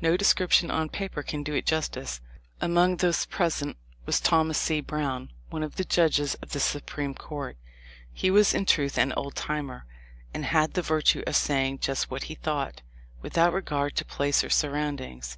No 0.00 0.16
description 0.16 0.70
on 0.70 0.88
paper 0.88 1.22
can 1.22 1.42
do 1.42 1.52
it 1.52 1.66
justice. 1.66 2.22
Among 2.62 2.96
those 2.96 3.26
present 3.26 3.76
was 4.06 4.18
Thomas 4.18 4.56
C. 4.56 4.80
Brown, 4.80 5.30
one 5.50 5.62
of 5.62 5.76
the 5.76 5.84
judges 5.84 6.34
of 6.36 6.52
the 6.52 6.60
Su 6.60 6.80
preme 6.80 7.14
Court. 7.14 7.58
He 8.10 8.30
was 8.30 8.54
in 8.54 8.64
truth 8.64 8.96
an 8.96 9.12
"old 9.18 9.34
timer," 9.34 9.84
and 10.32 10.46
had 10.46 10.72
the 10.72 10.80
virtue 10.80 11.22
of 11.26 11.36
saying 11.36 11.80
just 11.80 12.10
what 12.10 12.22
he 12.22 12.36
thought, 12.36 12.80
without 13.20 13.52
regard 13.52 13.96
to 13.96 14.04
place 14.06 14.42
or 14.42 14.48
surroundings. 14.48 15.36